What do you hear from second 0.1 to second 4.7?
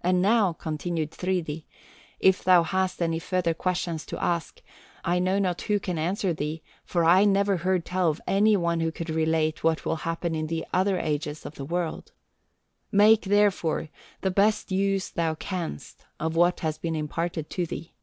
now," continued Thridi, "if thou hast any further questions to ask,